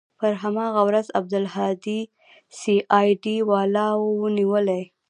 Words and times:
پر 0.19 0.31
هماغه 0.43 0.81
ورځ 0.87 1.07
عبدالهادي 1.19 1.99
سي 2.59 2.75
آى 2.99 3.09
ډي 3.23 3.37
والاو 3.49 4.03
نيولى. 4.37 4.81